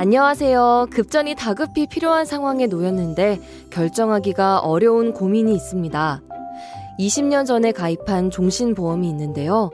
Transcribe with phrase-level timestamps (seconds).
[0.00, 0.86] 안녕하세요.
[0.92, 6.22] 급전이 다급히 필요한 상황에 놓였는데 결정하기가 어려운 고민이 있습니다.
[7.00, 9.72] 20년 전에 가입한 종신보험이 있는데요.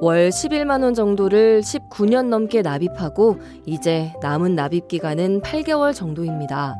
[0.00, 6.76] 월 11만원 정도를 19년 넘게 납입하고 이제 남은 납입 기간은 8개월 정도입니다.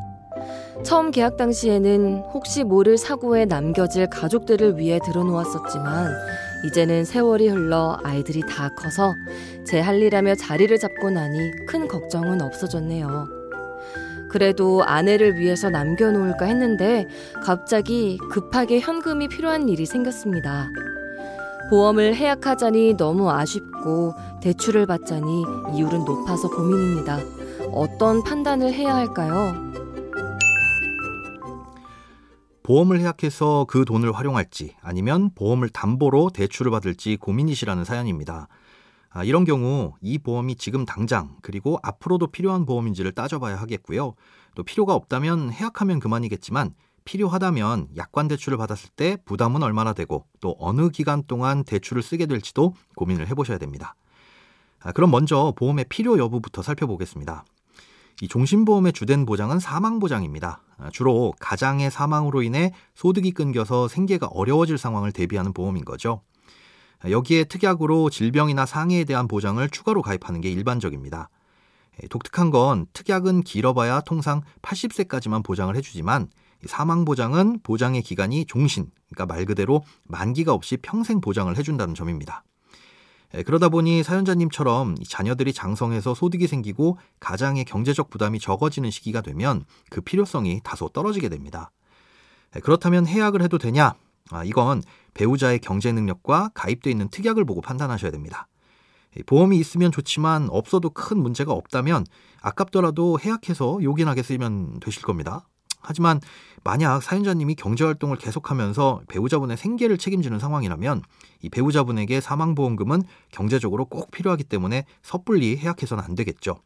[0.85, 6.13] 처음 계약 당시에는 혹시 모를 사고에 남겨질 가족들을 위해 들어놓았었지만
[6.64, 9.15] 이제는 세월이 흘러 아이들이 다 커서
[9.65, 13.29] 제 할 일하며 자리를 잡고 나니 큰 걱정은 없어졌네요.
[14.30, 17.06] 그래도 아내를 위해서 남겨놓을까 했는데
[17.43, 20.71] 갑자기 급하게 현금이 필요한 일이 생겼습니다.
[21.71, 25.45] 보험을 해약하자니 너무 아쉽고 대출을 받자니
[25.76, 27.18] 이율은 높아서 고민입니다.
[27.73, 29.54] 어떤 판단을 해야 할까요?
[32.65, 38.48] 보험을 해약해서 그 돈을 활용할지 아니면 보험을 담보로 대출을 받을지 고민이시라는 사연입니다.
[39.10, 44.15] 아, 이런 경우 이 보험이 지금 당장 그리고 앞으로도 필요한 보험인지를 따져봐야 하겠고요.
[44.56, 50.88] 또 필요가 없다면 해약하면 그만이겠지만 필요하다면 약관 대출을 받았을 때 부담은 얼마나 되고 또 어느
[50.88, 53.95] 기간 동안 대출을 쓰게 될지도 고민을 해보셔야 됩니다.
[54.80, 57.45] 아, 그럼 먼저 보험의 필요 여부부터 살펴보겠습니다.
[58.20, 60.60] 이 종신보험의 주된 보장은 사망보장입니다.
[60.79, 66.22] 아, 주로 가장의 사망으로 인해 소득이 끊겨서 생계가 어려워질 상황을 대비하는 보험인 거죠.
[67.00, 71.28] 아, 여기에 특약으로 질병이나 상해에 대한 보장을 추가로 가입하는 게 일반적입니다.
[72.10, 76.28] 독특한 건 특약은 길어봐야 통상 80세까지만 보장을 해주지만
[76.66, 82.43] 사망 보장은 보장의 기간이 종신, 그러니까 말 그대로 만기가 없이 평생 보장을 해준다는 점입니다.
[83.37, 90.00] 예, 그러다 보니 사연자님처럼 자녀들이 장성해서 소득이 생기고 가장의 경제적 부담이 적어지는 시기가 되면 그
[90.00, 91.71] 필요성이 다소 떨어지게 됩니다.
[92.56, 93.95] 예, 그렇다면 해약을 해도 되냐?
[94.31, 94.83] 아, 이건
[95.15, 98.47] 배우자의 경제 능력과 가입돼 있는 특약을 보고 판단하셔야 됩니다.
[99.19, 102.06] 예, 보험이 있으면 좋지만 없어도 큰 문제가 없다면
[102.41, 105.49] 아깝더라도 해약해서 요긴하게 쓰면 되실 겁니다.
[105.84, 106.21] 하지만
[106.65, 111.03] 만약 사연자님이 경제활동을 계속하면서 배우자분의 생계를 책임지는 상황이라면
[111.43, 116.56] 이 배우자분에게 사망보험금은 경제적으로 꼭 필요하기 때문에 섣불리 해약해서는 안 되겠죠.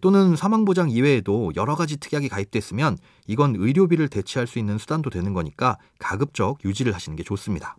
[0.00, 5.78] 또는 사망보장 이외에도 여러 가지 특약이 가입됐으면 이건 의료비를 대체할 수 있는 수단도 되는 거니까
[5.98, 7.76] 가급적 유지를 하시는 게 좋습니다.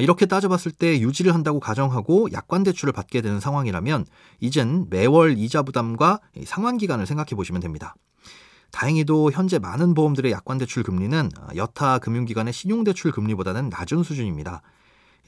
[0.00, 4.06] 이렇게 따져봤을 때 유지를 한다고 가정하고 약관 대출을 받게 되는 상황이라면
[4.40, 7.94] 이젠 매월 이자 부담과 상환 기간을 생각해 보시면 됩니다.
[8.74, 14.62] 다행히도 현재 많은 보험들의 약관대출 금리는 여타 금융기관의 신용대출 금리보다는 낮은 수준입니다.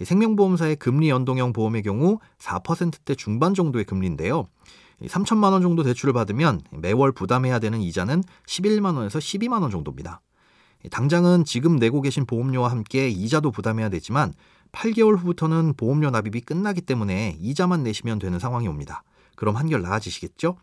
[0.03, 4.49] 생명보험사의 금리 연동형 보험의 경우 4%대 중반 정도의 금리인데요.
[5.01, 10.23] 3천만 원 정도 대출을 받으면 매월 부담해야 되는 이자는 11만 원에서 12만 원 정도입니다.
[10.91, 14.35] 당장은 지금 내고 계신 보험료와 함께 이자도 부담해야 되지만
[14.73, 19.05] 8개월 후부터는 보험료 납입이 끝나기 때문에 이자만 내시면 되는 상황이 옵니다.
[19.37, 20.57] 그럼 한결 나아지시겠죠?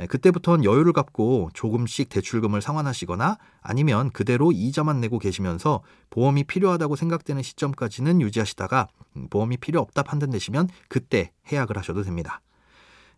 [0.00, 7.42] 예, 그때부터는 여유를 갖고 조금씩 대출금을 상환하시거나 아니면 그대로 이자만 내고 계시면서 보험이 필요하다고 생각되는
[7.42, 12.40] 시점까지는 유지하시다가 음, 보험이 필요 없다 판단되시면 그때 해약을 하셔도 됩니다.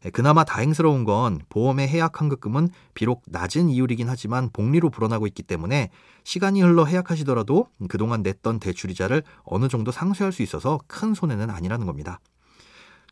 [0.07, 5.91] 예, 그나마 다행스러운 건 보험의 해약 환급금은 비록 낮은 이율이긴 하지만 복리로 불어나고 있기 때문에
[6.25, 12.21] 시간이 흘러 해약하시더라도 그동안 냈던 대출이자를 어느 정도 상쇄할 수 있어서 큰 손해는 아니라는 겁니다.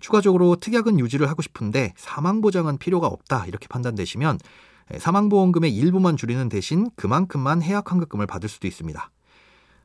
[0.01, 4.39] 추가적으로 특약은 유지를 하고 싶은데 사망 보장은 필요가 없다 이렇게 판단되시면
[4.99, 9.11] 사망보험금의 일부만 줄이는 대신 그만큼만 해약환급금을 받을 수도 있습니다.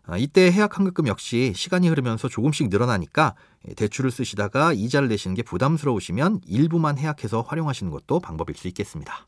[0.05, 3.35] 아, 이때 해약환급금 역시 시간이 흐르면서 조금씩 늘어나니까
[3.77, 9.27] 대출을 쓰시다가 이자를 내시는 게 부담스러우시면 일부만 해약해서 활용하시는 것도 방법일 수 있겠습니다.